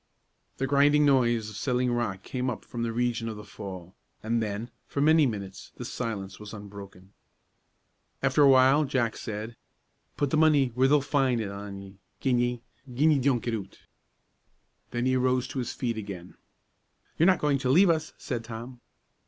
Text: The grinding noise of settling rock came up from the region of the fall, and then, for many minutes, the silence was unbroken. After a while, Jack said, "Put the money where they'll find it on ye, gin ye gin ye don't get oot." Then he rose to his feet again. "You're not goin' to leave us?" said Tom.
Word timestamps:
The 0.57 0.65
grinding 0.65 1.05
noise 1.05 1.47
of 1.51 1.55
settling 1.57 1.91
rock 1.91 2.23
came 2.23 2.49
up 2.49 2.65
from 2.65 2.81
the 2.81 2.91
region 2.91 3.29
of 3.29 3.37
the 3.37 3.43
fall, 3.43 3.93
and 4.23 4.41
then, 4.41 4.71
for 4.87 4.99
many 4.99 5.27
minutes, 5.27 5.73
the 5.75 5.85
silence 5.85 6.39
was 6.39 6.55
unbroken. 6.55 7.13
After 8.23 8.41
a 8.41 8.49
while, 8.49 8.83
Jack 8.83 9.15
said, 9.15 9.55
"Put 10.17 10.31
the 10.31 10.37
money 10.37 10.69
where 10.69 10.87
they'll 10.87 11.01
find 11.01 11.39
it 11.39 11.51
on 11.51 11.77
ye, 11.77 11.99
gin 12.19 12.39
ye 12.39 12.63
gin 12.91 13.11
ye 13.11 13.19
don't 13.19 13.43
get 13.43 13.53
oot." 13.53 13.77
Then 14.89 15.05
he 15.05 15.15
rose 15.15 15.47
to 15.49 15.59
his 15.59 15.71
feet 15.71 15.97
again. 15.97 16.33
"You're 17.19 17.27
not 17.27 17.37
goin' 17.37 17.59
to 17.59 17.69
leave 17.69 17.91
us?" 17.91 18.15
said 18.17 18.43
Tom. 18.43 18.81